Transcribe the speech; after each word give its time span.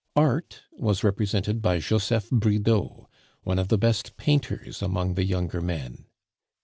Art 0.15 0.63
was 0.71 1.03
represented 1.03 1.61
by 1.61 1.77
Joseph 1.77 2.31
Bridau, 2.31 3.05
one 3.43 3.59
of 3.59 3.67
the 3.67 3.77
best 3.77 4.17
painters 4.17 4.81
among 4.81 5.13
the 5.13 5.25
younger 5.25 5.61
men. 5.61 6.05